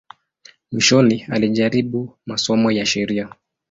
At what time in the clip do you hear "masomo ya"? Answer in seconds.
2.25-2.85